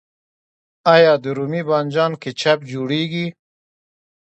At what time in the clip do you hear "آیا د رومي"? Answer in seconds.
0.93-1.61